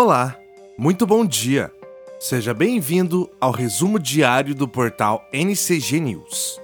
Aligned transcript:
Olá, 0.00 0.38
muito 0.78 1.04
bom 1.04 1.26
dia. 1.26 1.72
Seja 2.20 2.54
bem-vindo 2.54 3.28
ao 3.40 3.50
resumo 3.50 3.98
diário 3.98 4.54
do 4.54 4.68
portal 4.68 5.28
NCG 5.32 5.98
News. 5.98 6.60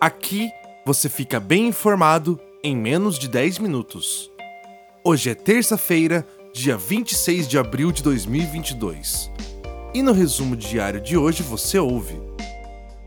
Aqui 0.00 0.48
você 0.86 1.06
fica 1.10 1.38
bem 1.38 1.68
informado 1.68 2.40
em 2.64 2.74
menos 2.74 3.18
de 3.18 3.28
10 3.28 3.58
minutos. 3.58 4.30
Hoje 5.04 5.28
é 5.28 5.34
terça-feira, 5.34 6.26
dia 6.54 6.74
26 6.74 7.46
de 7.46 7.58
abril 7.58 7.92
de 7.92 8.02
2022. 8.02 9.30
E 9.92 10.00
no 10.00 10.12
resumo 10.12 10.56
diário 10.56 11.02
de 11.02 11.18
hoje 11.18 11.42
você 11.42 11.78
ouve: 11.78 12.18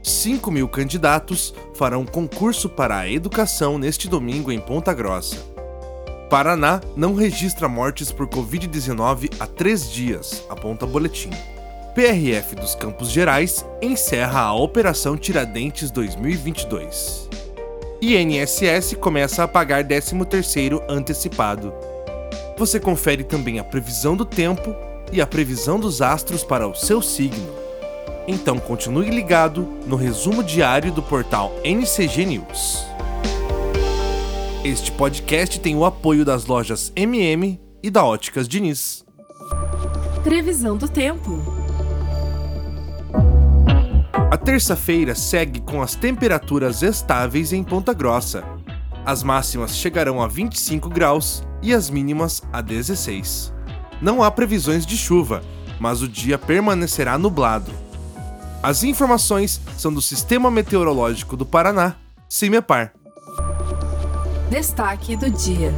5 0.04 0.52
mil 0.52 0.68
candidatos 0.68 1.52
farão 1.74 2.06
concurso 2.06 2.70
para 2.70 3.00
a 3.00 3.10
educação 3.10 3.80
neste 3.80 4.08
domingo 4.08 4.52
em 4.52 4.60
Ponta 4.60 4.94
Grossa. 4.94 5.53
Paraná 6.34 6.82
não 6.96 7.14
registra 7.14 7.70
mortes 7.70 8.12
por 8.12 8.28
Covid-19 8.28 9.36
há 9.40 9.46
três 9.46 9.88
dias, 9.88 10.44
aponta 10.50 10.84
boletim. 10.84 11.30
PRF 11.94 12.56
dos 12.56 12.74
Campos 12.74 13.12
Gerais 13.12 13.64
encerra 13.80 14.40
a 14.40 14.56
Operação 14.56 15.16
Tiradentes 15.16 15.92
2022. 15.92 17.30
INSS 18.02 18.96
começa 19.00 19.44
a 19.44 19.48
pagar 19.48 19.84
13º 19.84 20.82
antecipado. 20.90 21.72
Você 22.58 22.80
confere 22.80 23.24
também 23.24 23.60
a 23.60 23.64
previsão 23.64 24.16
do 24.18 24.26
tempo 24.26 24.76
e 25.12 25.22
a 25.22 25.28
previsão 25.28 25.80
dos 25.80 26.02
astros 26.02 26.44
para 26.44 26.68
o 26.68 26.74
seu 26.74 27.00
signo. 27.00 27.54
Então 28.28 28.58
continue 28.58 29.12
ligado 29.12 29.68
no 29.86 29.96
resumo 29.96 30.44
diário 30.44 30.92
do 30.92 31.04
portal 31.04 31.54
NCG 31.64 32.26
News. 32.26 32.93
Este 34.64 34.94
podcast 34.94 35.60
tem 35.60 35.76
o 35.76 35.84
apoio 35.84 36.24
das 36.24 36.46
lojas 36.46 36.90
MM 36.96 37.60
e 37.84 37.92
da 37.92 38.06
Óticas 38.06 38.48
Diniz. 38.48 39.04
Previsão 40.24 40.78
do 40.78 40.88
tempo. 40.88 41.38
A 44.32 44.38
terça-feira 44.38 45.16
segue 45.16 45.60
com 45.60 45.82
as 45.82 45.96
temperaturas 45.96 46.82
estáveis 46.82 47.52
em 47.52 47.62
Ponta 47.62 47.94
Grossa. 47.94 48.46
As 49.06 49.22
máximas 49.22 49.76
chegarão 49.76 50.22
a 50.22 50.30
25 50.30 50.88
graus 50.88 51.44
e 51.62 51.74
as 51.74 51.90
mínimas 51.90 52.42
a 52.54 52.62
16. 52.62 53.54
Não 54.02 54.24
há 54.24 54.32
previsões 54.32 54.86
de 54.86 54.96
chuva, 54.96 55.44
mas 55.78 56.02
o 56.02 56.08
dia 56.08 56.38
permanecerá 56.38 57.18
nublado. 57.18 57.74
As 58.64 58.82
informações 58.86 59.60
são 59.78 59.94
do 59.94 60.02
Sistema 60.02 60.50
Meteorológico 60.50 61.36
do 61.36 61.46
Paraná, 61.46 61.98
CIMEPAR. 62.30 63.03
Destaque 64.54 65.16
do 65.16 65.32
dia. 65.32 65.74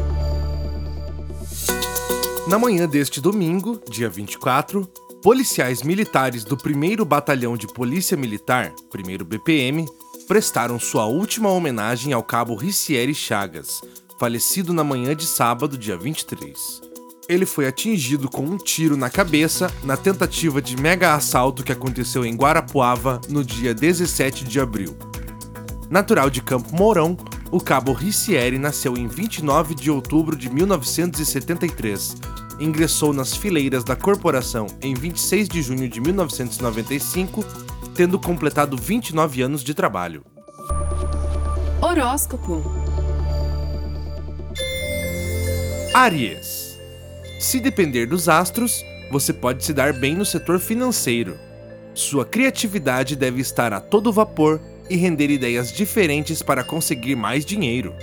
Na 2.46 2.60
manhã 2.60 2.86
deste 2.86 3.22
domingo, 3.22 3.82
dia 3.90 4.10
24, 4.10 4.86
policiais 5.24 5.82
militares 5.82 6.44
do 6.44 6.56
1 6.58 7.06
Batalhão 7.06 7.56
de 7.56 7.68
Polícia 7.68 8.18
Militar, 8.18 8.74
1 8.94 9.24
BPM, 9.24 9.86
prestaram 10.28 10.78
sua 10.78 11.06
última 11.06 11.50
homenagem 11.50 12.12
ao 12.12 12.22
cabo 12.22 12.54
Ricieri 12.54 13.16
Chagas, 13.16 13.80
falecido 14.20 14.74
na 14.74 14.84
manhã 14.84 15.16
de 15.16 15.26
sábado, 15.26 15.78
dia 15.78 15.96
23. 15.96 16.60
Ele 17.30 17.46
foi 17.46 17.68
atingido 17.68 18.30
com 18.30 18.44
um 18.44 18.58
tiro 18.58 18.98
na 18.98 19.10
cabeça 19.10 19.74
na 19.86 19.96
tentativa 19.96 20.62
de 20.62 20.76
mega 20.76 21.14
assalto 21.16 21.64
que 21.64 21.72
aconteceu 21.72 22.26
em 22.26 22.36
Guarapuava 22.36 23.22
no 23.30 23.42
dia 23.42 23.74
17 23.74 24.44
de 24.44 24.60
abril. 24.60 24.98
Natural 25.90 26.30
de 26.30 26.42
Campo 26.42 26.76
Mourão, 26.76 27.16
o 27.52 27.60
cabo 27.60 27.94
Ricieri 27.94 28.58
nasceu 28.58 28.98
em 28.98 29.08
29 29.08 29.76
de 29.76 29.92
outubro 29.92 30.36
de 30.36 30.50
1973. 30.50 32.18
Ingressou 32.60 33.14
nas 33.14 33.36
fileiras 33.36 33.84
da 33.84 33.96
corporação 33.96 34.68
em 34.82 34.94
26 34.94 35.48
de 35.48 35.62
junho 35.62 35.88
de 35.88 36.02
1995, 36.02 37.46
tendo 37.94 38.20
completado 38.20 38.78
29 38.78 39.42
anos 39.42 39.64
de 39.64 39.74
trabalho. 39.74 40.24
Horóscopo. 41.82 42.64
Aries. 45.94 46.78
Se 47.40 47.60
depender 47.60 48.06
dos 48.06 48.28
astros, 48.28 48.84
você 49.12 49.32
pode 49.32 49.64
se 49.64 49.72
dar 49.72 49.94
bem 49.94 50.16
no 50.16 50.26
setor 50.26 50.60
financeiro. 50.60 51.38
Sua 51.94 52.26
criatividade 52.26 53.16
deve 53.16 53.40
estar 53.40 53.72
a 53.72 53.80
todo 53.80 54.12
vapor 54.12 54.60
e 54.90 54.96
render 54.96 55.30
ideias 55.30 55.72
diferentes 55.72 56.42
para 56.42 56.64
conseguir 56.64 57.16
mais 57.16 57.46
dinheiro. 57.46 57.94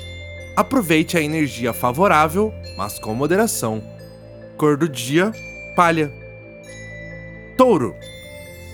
Aproveite 0.56 1.16
a 1.16 1.22
energia 1.22 1.72
favorável, 1.72 2.52
mas 2.76 2.98
com 2.98 3.14
moderação. 3.14 3.82
Cor 4.56 4.76
do 4.76 4.88
dia: 4.88 5.32
palha. 5.74 6.12
Touro. 7.56 7.94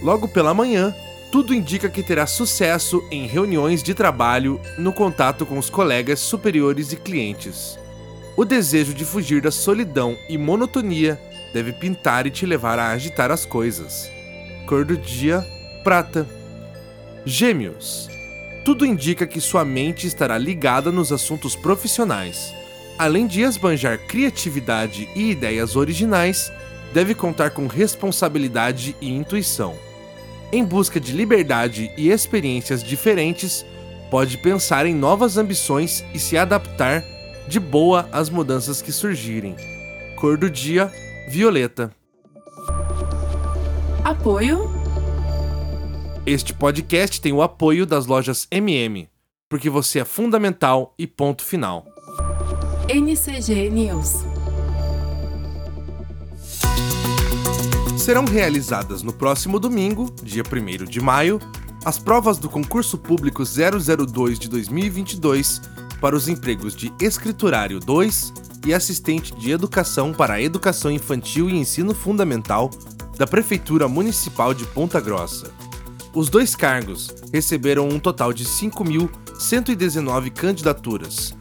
Logo 0.03 0.29
pela 0.29 0.55
manhã, 0.55 0.95
tudo 1.31 1.55
indica 1.55 1.89
que 1.89 2.03
terá 2.03 2.27
sucesso 2.27 3.03
em 3.11 3.27
reuniões 3.27 3.83
de 3.83 3.95
trabalho, 3.95 4.61
no 4.79 4.93
contato 4.93 5.45
com 5.45 5.59
os 5.59 5.69
colegas 5.69 6.21
superiores 6.21 6.93
e 6.93 6.97
clientes. 6.97 7.79
O 8.37 8.45
desejo 8.45 8.95
de 8.95 9.05
fugir 9.05 9.43
da 9.43 9.51
solidão 9.51 10.17
e 10.29 10.39
monotonia 10.39 11.21
deve 11.53 11.73
pintar 11.73 12.27
e 12.27 12.31
te 12.31 12.47
levar 12.47 12.79
a 12.79 12.91
agitar 12.91 13.31
as 13.31 13.45
coisas. 13.45 14.11
Cor 14.67 14.85
do 14.85 14.97
dia: 14.97 15.47
prata. 15.83 16.38
Gêmeos. 17.25 18.09
Tudo 18.65 18.87
indica 18.87 19.27
que 19.27 19.41
sua 19.41 19.65
mente 19.65 20.06
estará 20.06 20.37
ligada 20.39 20.91
nos 20.93 21.12
assuntos 21.12 21.56
profissionais. 21.56 22.55
Além 22.99 23.27
de 23.27 23.43
esbanjar 23.43 23.99
criatividade 24.06 25.09
e 25.15 25.31
ideias 25.31 25.77
originais, 25.77 26.53
deve 26.93 27.15
contar 27.15 27.51
com 27.51 27.67
responsabilidade 27.67 28.97
e 29.01 29.11
intuição. 29.11 29.77
Em 30.53 30.65
busca 30.65 30.99
de 30.99 31.12
liberdade 31.12 31.91
e 31.97 32.11
experiências 32.11 32.83
diferentes, 32.83 33.65
pode 34.11 34.39
pensar 34.39 34.87
em 34.87 34.95
novas 34.95 35.37
ambições 35.37 36.05
e 36.15 36.19
se 36.19 36.37
adaptar 36.37 37.05
de 37.47 37.61
boa 37.61 38.09
às 38.11 38.31
mudanças 38.31 38.83
que 38.83 38.93
surgirem. 38.93 39.55
Cor 40.17 40.37
do 40.37 40.51
dia: 40.51 40.91
violeta. 41.28 41.91
Apoio 44.05 44.78
este 46.28 46.53
podcast 46.53 47.22
tem 47.22 47.33
o 47.33 47.41
apoio 47.41 47.87
das 47.87 48.05
lojas 48.05 48.47
MM, 48.50 49.09
porque 49.49 49.71
você 49.71 50.00
é 50.00 50.05
fundamental 50.05 50.94
e 50.99 51.06
ponto 51.06 51.43
final. 51.43 51.87
NCG 52.87 53.71
News. 53.71 54.25
Serão 57.97 58.27
realizadas 58.27 59.03
no 59.03 59.11
próximo 59.11 59.59
domingo, 59.59 60.15
dia 60.22 60.43
1 60.43 60.84
de 60.84 61.00
maio, 61.00 61.41
as 61.83 61.99
provas 61.99 62.37
do 62.39 62.50
concurso 62.50 62.99
público 62.99 63.43
002 63.43 64.39
de 64.39 64.50
2022 64.50 65.62
para 65.99 66.15
os 66.15 66.28
empregos 66.28 66.77
de 66.77 66.93
escriturário 67.00 67.81
2 67.81 68.34
e 68.66 68.75
assistente 68.75 69.34
de 69.34 69.50
educação 69.50 70.12
para 70.12 70.34
a 70.34 70.43
educação 70.43 70.91
infantil 70.91 71.49
e 71.49 71.56
ensino 71.56 71.95
fundamental 71.95 72.71
da 73.16 73.27
Prefeitura 73.27 73.89
Municipal 73.89 74.53
de 74.53 74.66
Ponta 74.66 75.00
Grossa. 75.00 75.68
Os 76.19 76.29
dois 76.29 76.56
cargos 76.56 77.15
receberam 77.33 77.89
um 77.89 78.01
total 78.01 78.33
de 78.33 78.45
5.119 78.45 80.33
candidaturas. 80.33 81.33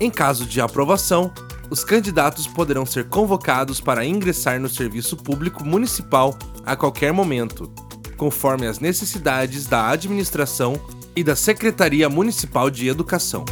Em 0.00 0.10
caso 0.10 0.46
de 0.46 0.58
aprovação, 0.58 1.30
os 1.68 1.84
candidatos 1.84 2.46
poderão 2.46 2.86
ser 2.86 3.10
convocados 3.10 3.78
para 3.78 4.06
ingressar 4.06 4.58
no 4.58 4.70
serviço 4.70 5.18
público 5.18 5.62
municipal 5.62 6.34
a 6.64 6.74
qualquer 6.74 7.12
momento, 7.12 7.70
conforme 8.16 8.66
as 8.66 8.78
necessidades 8.78 9.66
da 9.66 9.90
administração 9.90 10.80
e 11.14 11.22
da 11.22 11.36
Secretaria 11.36 12.08
Municipal 12.08 12.70
de 12.70 12.88
Educação. 12.88 13.44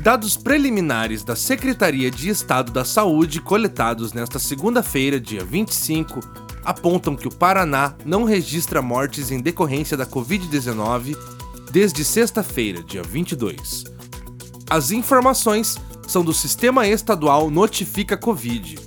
Dados 0.00 0.38
preliminares 0.38 1.22
da 1.22 1.36
Secretaria 1.36 2.10
de 2.10 2.30
Estado 2.30 2.72
da 2.72 2.84
Saúde 2.84 3.42
coletados 3.42 4.14
nesta 4.14 4.38
segunda-feira, 4.38 5.20
dia 5.20 5.44
25, 5.44 6.18
apontam 6.64 7.16
que 7.16 7.28
o 7.28 7.34
Paraná 7.34 7.94
não 8.04 8.24
registra 8.24 8.82
mortes 8.82 9.30
em 9.30 9.40
decorrência 9.40 9.96
da 9.96 10.06
Covid-19 10.06 11.16
desde 11.70 12.04
sexta-feira, 12.04 12.82
dia 12.82 13.02
22. 13.02 13.84
As 14.68 14.90
informações 14.90 15.78
são 16.06 16.22
do 16.24 16.32
Sistema 16.32 16.86
Estadual 16.86 17.50
Notifica 17.50 18.16
Covid. 18.16 18.78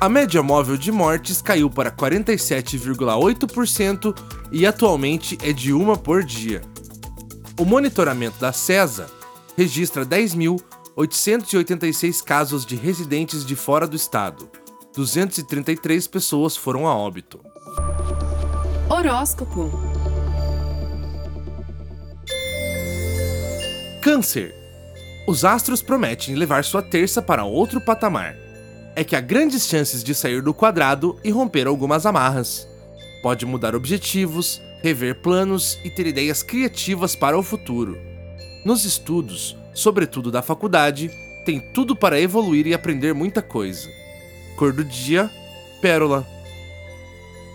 A 0.00 0.08
média 0.08 0.40
móvel 0.42 0.76
de 0.76 0.92
mortes 0.92 1.42
caiu 1.42 1.68
para 1.68 1.90
47,8% 1.90 4.16
e 4.52 4.64
atualmente 4.64 5.36
é 5.42 5.52
de 5.52 5.72
uma 5.72 5.96
por 5.96 6.22
dia. 6.24 6.62
O 7.58 7.64
monitoramento 7.64 8.38
da 8.38 8.52
CESA 8.52 9.10
registra 9.56 10.06
10.886 10.06 12.22
casos 12.22 12.64
de 12.64 12.76
residentes 12.76 13.44
de 13.44 13.56
fora 13.56 13.88
do 13.88 13.96
estado, 13.96 14.48
233 14.94 16.06
pessoas 16.06 16.56
foram 16.56 16.86
a 16.86 16.94
óbito. 16.94 17.40
Horóscopo. 18.88 19.70
Câncer. 24.02 24.54
Os 25.26 25.44
astros 25.44 25.82
prometem 25.82 26.34
levar 26.34 26.64
sua 26.64 26.82
terça 26.82 27.20
para 27.20 27.44
outro 27.44 27.80
patamar. 27.80 28.34
é 28.96 29.04
que 29.04 29.14
há 29.14 29.20
grandes 29.20 29.68
chances 29.68 30.02
de 30.02 30.12
sair 30.12 30.42
do 30.42 30.52
quadrado 30.52 31.16
e 31.22 31.30
romper 31.30 31.68
algumas 31.68 32.04
amarras. 32.04 32.66
Pode 33.22 33.46
mudar 33.46 33.76
objetivos, 33.76 34.60
rever 34.82 35.22
planos 35.22 35.78
e 35.84 35.90
ter 35.90 36.08
ideias 36.08 36.42
criativas 36.42 37.14
para 37.14 37.38
o 37.38 37.42
futuro. 37.42 37.96
Nos 38.64 38.84
estudos, 38.84 39.56
sobretudo 39.72 40.32
da 40.32 40.42
faculdade, 40.42 41.12
tem 41.44 41.60
tudo 41.72 41.94
para 41.94 42.20
evoluir 42.20 42.66
e 42.66 42.74
aprender 42.74 43.14
muita 43.14 43.40
coisa. 43.40 43.88
Cor 44.58 44.72
do 44.72 44.84
dia: 44.84 45.30
pérola. 45.80 46.26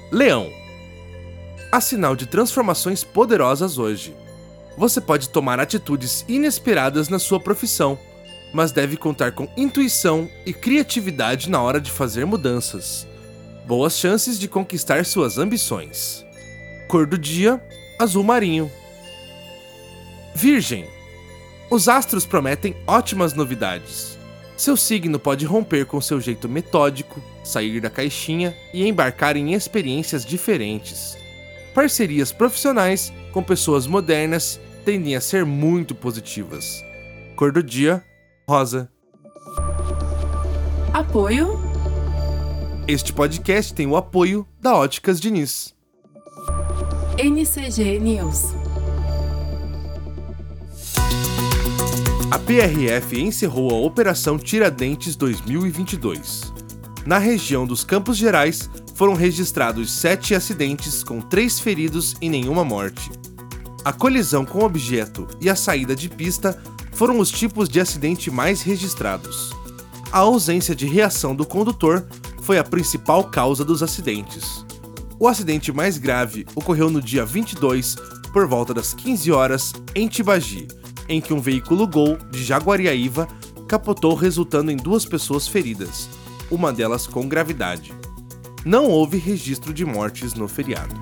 Leão. 0.10 0.50
Há 1.70 1.82
sinal 1.82 2.16
de 2.16 2.26
transformações 2.26 3.04
poderosas 3.04 3.78
hoje. 3.78 4.16
Você 4.78 5.02
pode 5.02 5.28
tomar 5.28 5.60
atitudes 5.60 6.24
inesperadas 6.30 7.10
na 7.10 7.20
sua 7.20 7.42
profissão, 7.42 8.00
mas 8.54 8.72
deve 8.72 8.96
contar 8.96 9.34
com 9.34 9.50
intuição 9.58 10.30
e 10.46 10.54
criatividade 10.54 11.50
na 11.50 11.62
hora 11.62 11.82
de 11.82 11.92
fazer 11.92 12.26
mudanças. 12.26 13.06
Boas 13.68 14.00
chances 14.00 14.40
de 14.40 14.48
conquistar 14.48 15.06
suas 15.06 15.38
ambições. 15.38 16.26
Cor 16.88 17.06
do 17.06 17.18
dia: 17.18 17.62
azul 18.00 18.24
marinho. 18.24 18.72
Virgem. 20.34 20.88
Os 21.70 21.90
astros 21.90 22.26
prometem 22.26 22.76
ótimas 22.88 23.34
novidades. 23.34 24.13
Seu 24.56 24.78
signo 24.78 25.20
pode 25.20 25.46
romper 25.46 25.86
com 25.86 26.00
seu 26.00 26.22
jeito 26.22 26.48
metódico, 26.48 27.22
sair 27.44 27.82
da 27.82 27.90
caixinha 27.90 28.56
e 28.74 28.88
embarcar 28.88 29.36
em 29.36 29.54
experiências 29.54 30.24
diferentes. 30.26 31.18
Parcerias 31.74 32.32
profissionais 32.32 33.12
com 33.32 33.42
pessoas 33.42 33.88
modernas 33.88 34.60
tendem 34.86 35.16
a 35.16 35.22
ser 35.22 35.44
muito 35.46 35.96
positivas. 35.96 36.84
Cor 37.36 37.52
do 37.52 37.64
dia: 37.64 38.04
rosa. 38.48 38.90
Apoio. 40.94 41.60
Este 42.88 43.12
podcast 43.12 43.74
tem 43.74 43.88
o 43.88 43.96
apoio 43.96 44.48
da 44.62 44.76
Óticas 44.76 45.20
Diniz. 45.20 45.74
NCG 47.18 48.00
News. 48.00 48.63
A 52.34 52.40
PRF 52.40 53.22
encerrou 53.22 53.70
a 53.70 53.76
Operação 53.76 54.40
Tiradentes 54.40 55.16
2022. 55.16 56.52
Na 57.06 57.20
região 57.20 57.64
dos 57.64 57.84
Campos 57.84 58.18
Gerais, 58.18 58.72
foram 58.96 59.14
registrados 59.14 59.92
sete 59.92 60.34
acidentes 60.34 61.04
com 61.04 61.22
três 61.22 61.60
feridos 61.60 62.16
e 62.20 62.30
nenhuma 62.30 62.66
morte. 62.66 63.12
A 63.86 63.94
colisão 63.94 64.46
com 64.46 64.64
objeto 64.66 65.28
e 65.40 65.48
a 65.48 65.56
saída 65.56 65.96
de 65.96 66.10
pista 66.10 66.60
foram 66.94 67.20
os 67.20 67.30
tipos 67.30 67.70
de 67.70 67.80
acidente 67.80 68.32
mais 68.32 68.64
registrados. 68.64 69.52
A 70.12 70.18
ausência 70.18 70.74
de 70.74 70.88
reação 70.88 71.36
do 71.36 71.46
condutor 71.46 72.04
foi 72.42 72.58
a 72.58 72.64
principal 72.64 73.26
causa 73.26 73.64
dos 73.64 73.84
acidentes. 73.84 74.66
O 75.20 75.28
acidente 75.28 75.72
mais 75.72 76.00
grave 76.00 76.48
ocorreu 76.56 76.90
no 76.90 77.00
dia 77.00 77.24
22, 77.24 77.96
por 78.34 78.48
volta 78.48 78.74
das 78.74 78.92
15 78.92 79.32
horas, 79.32 79.72
em 79.94 80.08
Tibagi, 80.08 80.68
em 81.08 81.20
que 81.22 81.34
um 81.34 81.40
veículo 81.40 81.88
Gol 81.88 82.18
de 82.32 82.44
Jaguariaíva 82.44 83.28
capotou, 83.68 84.14
resultando 84.16 84.72
em 84.72 84.78
duas 84.78 85.06
pessoas 85.06 85.48
feridas, 85.48 86.10
uma 86.50 86.72
delas 86.72 87.08
com 87.08 87.28
gravidade. 87.28 87.94
Não 88.66 88.88
houve 88.88 89.18
registro 89.18 89.74
de 89.74 89.86
mortes 89.86 90.34
no 90.34 90.48
feriado. 90.48 90.94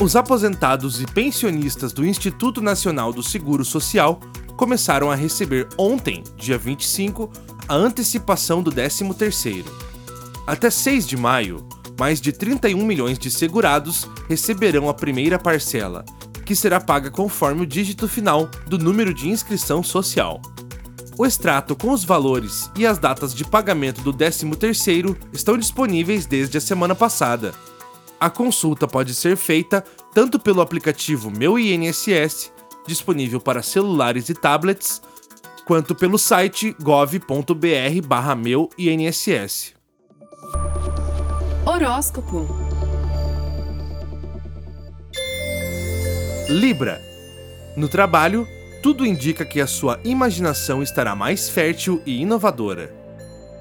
Os 0.00 0.14
aposentados 0.14 1.00
e 1.00 1.06
pensionistas 1.06 1.92
do 1.92 2.06
Instituto 2.06 2.60
Nacional 2.60 3.12
do 3.12 3.22
Seguro 3.22 3.64
Social 3.64 4.20
começaram 4.56 5.10
a 5.10 5.14
receber 5.14 5.68
ontem, 5.76 6.22
dia 6.36 6.56
25, 6.56 7.30
a 7.68 7.74
antecipação 7.74 8.62
do 8.62 8.72
13º. 8.72 9.64
Até 10.46 10.70
6 10.70 11.06
de 11.06 11.16
maio, 11.16 11.66
mais 11.98 12.20
de 12.20 12.32
31 12.32 12.84
milhões 12.84 13.18
de 13.18 13.30
segurados 13.30 14.08
receberão 14.28 14.88
a 14.88 14.94
primeira 14.94 15.38
parcela, 15.38 16.04
que 16.48 16.56
será 16.56 16.80
paga 16.80 17.10
conforme 17.10 17.64
o 17.64 17.66
dígito 17.66 18.08
final 18.08 18.48
do 18.66 18.78
número 18.78 19.12
de 19.12 19.28
inscrição 19.28 19.82
social. 19.82 20.40
O 21.18 21.26
extrato 21.26 21.76
com 21.76 21.90
os 21.90 22.04
valores 22.04 22.70
e 22.74 22.86
as 22.86 22.98
datas 22.98 23.34
de 23.34 23.44
pagamento 23.44 24.00
do 24.00 24.14
13º 24.14 25.14
estão 25.30 25.58
disponíveis 25.58 26.24
desde 26.24 26.56
a 26.56 26.60
semana 26.60 26.94
passada. 26.94 27.52
A 28.18 28.30
consulta 28.30 28.88
pode 28.88 29.14
ser 29.14 29.36
feita 29.36 29.84
tanto 30.14 30.38
pelo 30.38 30.62
aplicativo 30.62 31.30
Meu 31.30 31.58
INSS, 31.58 32.50
disponível 32.86 33.42
para 33.42 33.62
celulares 33.62 34.30
e 34.30 34.34
tablets, 34.34 35.02
quanto 35.66 35.94
pelo 35.94 36.16
site 36.16 36.74
gov.br/meu-INSS. 36.80 39.74
Horóscopo. 41.66 42.67
Libra. 46.48 47.02
No 47.76 47.90
trabalho, 47.90 48.48
tudo 48.82 49.04
indica 49.04 49.44
que 49.44 49.60
a 49.60 49.66
sua 49.66 50.00
imaginação 50.02 50.82
estará 50.82 51.14
mais 51.14 51.50
fértil 51.50 52.00
e 52.06 52.22
inovadora. 52.22 52.90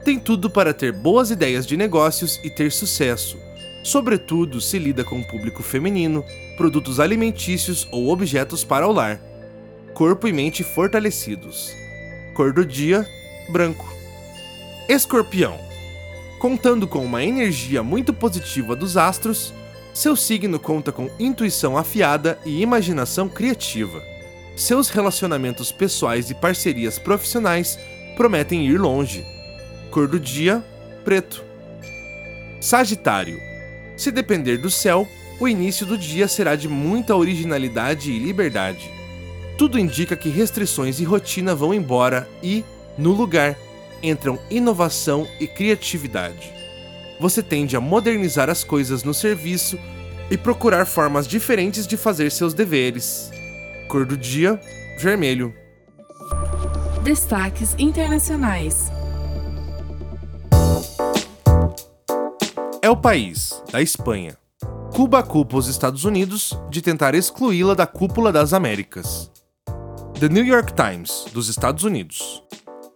Tem 0.06 0.18
tudo 0.18 0.50
para 0.50 0.74
ter 0.74 0.94
boas 0.94 1.30
ideias 1.30 1.68
de 1.68 1.76
negócios 1.76 2.40
e 2.46 2.50
ter 2.50 2.72
sucesso, 2.72 3.38
sobretudo 3.84 4.62
se 4.62 4.80
lida 4.80 5.04
com 5.04 5.20
o 5.20 5.28
público 5.28 5.62
feminino, 5.62 6.24
produtos 6.56 6.98
alimentícios 7.02 7.86
ou 7.92 8.08
objetos 8.08 8.64
para 8.64 8.88
o 8.88 8.94
lar. 8.94 9.20
Corpo 9.94 10.26
e 10.26 10.32
mente 10.32 10.64
fortalecidos. 10.64 11.76
Cor 12.34 12.54
do 12.54 12.66
dia: 12.66 13.06
branco. 13.50 13.94
Escorpião. 14.88 15.60
Contando 16.40 16.88
com 16.88 17.04
uma 17.04 17.22
energia 17.22 17.84
muito 17.84 18.14
positiva 18.14 18.78
dos 18.78 18.96
astros, 18.96 19.54
seu 19.98 20.16
signo 20.16 20.60
conta 20.60 20.92
com 20.92 21.10
intuição 21.18 21.76
afiada 21.76 22.38
e 22.46 22.62
imaginação 22.62 23.28
criativa. 23.28 24.00
Seus 24.56 24.90
relacionamentos 24.90 25.72
pessoais 25.72 26.30
e 26.30 26.36
parcerias 26.36 27.00
profissionais 27.00 27.80
prometem 28.16 28.68
ir 28.68 28.78
longe. 28.78 29.26
Cor 29.90 30.08
do 30.08 30.20
dia: 30.20 30.64
preto. 31.04 31.44
Sagitário. 32.62 33.40
Se 33.98 34.12
depender 34.12 34.58
do 34.58 34.70
céu, 34.70 35.08
o 35.40 35.48
início 35.48 35.84
do 35.84 35.98
dia 35.98 36.28
será 36.28 36.56
de 36.56 36.68
muita 36.68 37.16
originalidade 37.16 38.12
e 38.12 38.20
liberdade. 38.20 38.92
Tudo 39.58 39.80
indica 39.80 40.16
que 40.16 40.30
restrições 40.30 41.00
e 41.00 41.04
rotina 41.04 41.56
vão 41.56 41.74
embora 41.74 42.30
e, 42.44 42.64
no 43.00 43.14
lugar, 43.14 43.58
entram 44.04 44.38
inovação 44.52 45.28
e 45.40 45.48
criatividade 45.48 46.57
você 47.20 47.42
tende 47.42 47.76
a 47.76 47.82
modernizar 47.82 48.50
as 48.50 48.64
coisas 48.64 49.04
no 49.04 49.14
serviço 49.14 49.78
e 50.30 50.38
procurar 50.38 50.86
formas 50.86 51.28
diferentes 51.28 51.88
de 51.88 51.98
fazer 51.98 52.32
seus 52.32 52.54
deveres. 52.54 53.32
Cor 53.88 54.06
do 54.06 54.18
dia: 54.18 54.60
vermelho. 55.00 55.54
Destaques 57.04 57.76
internacionais. 57.80 58.92
É 62.82 62.90
o 62.90 62.98
país, 62.98 63.62
da 63.72 63.82
Espanha. 63.82 64.38
Cuba 64.94 65.22
culpa 65.22 65.58
os 65.58 65.68
Estados 65.68 66.06
Unidos 66.06 66.58
de 66.70 66.82
tentar 66.82 67.14
excluí-la 67.16 67.74
da 67.74 67.86
cúpula 67.86 68.32
das 68.32 68.54
Américas. 68.54 69.32
The 70.20 70.30
New 70.30 70.44
York 70.44 70.74
Times, 70.74 71.26
dos 71.32 71.50
Estados 71.50 71.84
Unidos. 71.84 72.44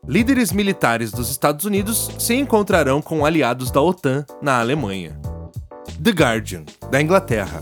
Líderes 0.08 0.52
militares 0.52 1.12
dos 1.12 1.30
Estados 1.30 1.64
Unidos 1.64 2.10
se 2.18 2.34
encontrarão 2.34 3.02
com 3.02 3.24
aliados 3.24 3.70
da 3.70 3.80
OTAN 3.80 4.26
na 4.42 4.60
Alemanha. 4.60 5.20
The 6.02 6.10
Guardian, 6.10 6.64
da 6.90 7.00
Inglaterra. 7.00 7.62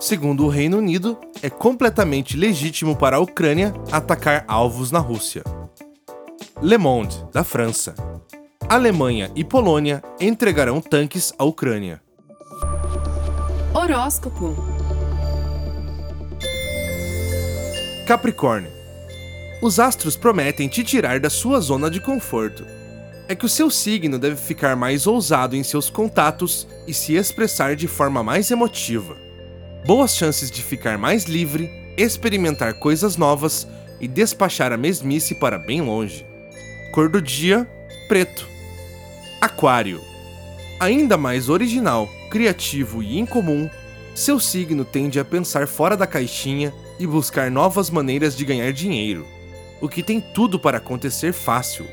Segundo 0.00 0.44
o 0.44 0.48
Reino 0.48 0.78
Unido, 0.78 1.16
é 1.40 1.48
completamente 1.48 2.36
legítimo 2.36 2.96
para 2.96 3.16
a 3.16 3.20
Ucrânia 3.20 3.72
atacar 3.92 4.44
alvos 4.48 4.90
na 4.90 4.98
Rússia. 4.98 5.44
Le 6.60 6.76
Monde, 6.76 7.24
da 7.32 7.44
França. 7.44 7.94
Alemanha 8.68 9.30
e 9.36 9.44
Polônia 9.44 10.02
entregarão 10.20 10.80
tanques 10.80 11.32
à 11.38 11.44
Ucrânia. 11.44 12.02
Horóscopo. 13.72 14.56
Capricórnio. 18.08 18.79
Os 19.62 19.78
astros 19.78 20.16
prometem 20.16 20.68
te 20.68 20.82
tirar 20.82 21.20
da 21.20 21.28
sua 21.28 21.60
zona 21.60 21.90
de 21.90 22.00
conforto. 22.00 22.64
É 23.28 23.34
que 23.34 23.44
o 23.44 23.48
seu 23.48 23.70
signo 23.70 24.18
deve 24.18 24.36
ficar 24.36 24.74
mais 24.74 25.06
ousado 25.06 25.54
em 25.54 25.62
seus 25.62 25.90
contatos 25.90 26.66
e 26.86 26.94
se 26.94 27.14
expressar 27.14 27.76
de 27.76 27.86
forma 27.86 28.22
mais 28.22 28.50
emotiva. 28.50 29.18
Boas 29.84 30.16
chances 30.16 30.50
de 30.50 30.62
ficar 30.62 30.96
mais 30.96 31.24
livre, 31.24 31.70
experimentar 31.94 32.74
coisas 32.74 33.18
novas 33.18 33.68
e 34.00 34.08
despachar 34.08 34.72
a 34.72 34.78
mesmice 34.78 35.34
para 35.34 35.58
bem 35.58 35.82
longe. 35.82 36.26
Cor 36.90 37.10
do 37.10 37.20
dia: 37.20 37.68
preto. 38.08 38.48
Aquário. 39.42 40.00
Ainda 40.80 41.18
mais 41.18 41.50
original, 41.50 42.08
criativo 42.30 43.02
e 43.02 43.18
incomum, 43.18 43.68
seu 44.14 44.40
signo 44.40 44.86
tende 44.86 45.20
a 45.20 45.24
pensar 45.24 45.68
fora 45.68 45.98
da 45.98 46.06
caixinha 46.06 46.72
e 46.98 47.06
buscar 47.06 47.50
novas 47.50 47.90
maneiras 47.90 48.34
de 48.34 48.46
ganhar 48.46 48.72
dinheiro 48.72 49.26
o 49.80 49.88
que 49.88 50.02
tem 50.02 50.20
tudo 50.20 50.58
para 50.58 50.78
acontecer 50.78 51.32
fácil. 51.32 51.86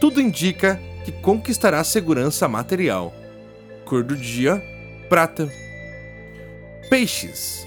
tudo 0.00 0.20
indica 0.20 0.80
que 1.04 1.12
conquistará 1.12 1.82
segurança 1.84 2.48
material. 2.48 3.14
Cor 3.84 4.02
do 4.02 4.16
dia: 4.16 4.62
prata. 5.08 5.48
Peixes. 6.88 7.66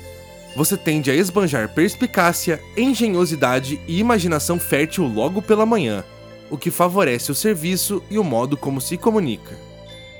Você 0.55 0.75
tende 0.75 1.11
a 1.11 1.15
esbanjar 1.15 1.73
perspicácia, 1.73 2.59
engenhosidade 2.75 3.79
e 3.87 3.99
imaginação 3.99 4.59
fértil 4.59 5.05
logo 5.05 5.41
pela 5.41 5.65
manhã, 5.65 6.03
o 6.49 6.57
que 6.57 6.71
favorece 6.71 7.31
o 7.31 7.35
serviço 7.35 8.03
e 8.09 8.17
o 8.17 8.23
modo 8.23 8.57
como 8.57 8.81
se 8.81 8.97
comunica. 8.97 9.55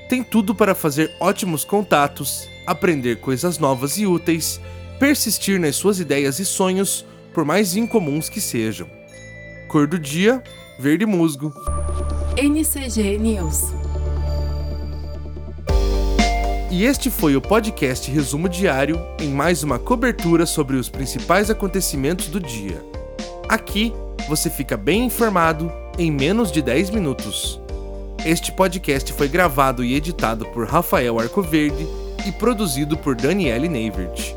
Tem 0.08 0.22
tudo 0.22 0.54
para 0.54 0.74
fazer 0.74 1.14
ótimos 1.18 1.64
contatos, 1.64 2.48
aprender 2.66 3.16
coisas 3.16 3.58
novas 3.58 3.98
e 3.98 4.06
úteis, 4.06 4.60
persistir 4.98 5.58
nas 5.58 5.76
suas 5.76 5.98
ideias 5.98 6.38
e 6.38 6.44
sonhos, 6.44 7.04
por 7.34 7.44
mais 7.44 7.76
incomuns 7.76 8.28
que 8.28 8.40
sejam. 8.40 8.97
Cor 9.68 9.86
do 9.86 9.98
dia: 9.98 10.42
verde 10.78 11.04
musgo. 11.04 11.52
NCG 12.36 13.18
News. 13.18 13.66
E 16.70 16.84
este 16.84 17.10
foi 17.10 17.36
o 17.36 17.40
podcast 17.40 18.10
Resumo 18.10 18.48
Diário 18.48 18.98
em 19.20 19.28
mais 19.28 19.62
uma 19.62 19.78
cobertura 19.78 20.46
sobre 20.46 20.76
os 20.76 20.88
principais 20.88 21.50
acontecimentos 21.50 22.28
do 22.28 22.40
dia. 22.40 22.82
Aqui 23.48 23.92
você 24.28 24.48
fica 24.50 24.76
bem 24.76 25.04
informado 25.04 25.70
em 25.98 26.10
menos 26.10 26.50
de 26.50 26.62
10 26.62 26.90
minutos. 26.90 27.60
Este 28.24 28.52
podcast 28.52 29.12
foi 29.12 29.28
gravado 29.28 29.84
e 29.84 29.94
editado 29.94 30.46
por 30.46 30.66
Rafael 30.66 31.18
Arcoverde 31.18 31.86
e 32.26 32.32
produzido 32.32 32.96
por 32.96 33.14
Daniele 33.14 33.68
Neivert. 33.68 34.34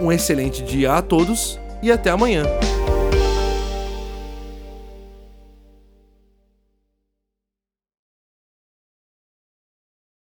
Um 0.00 0.12
excelente 0.12 0.62
dia 0.62 0.94
a 0.94 1.02
todos 1.02 1.58
e 1.82 1.92
até 1.92 2.10
amanhã! 2.10 2.44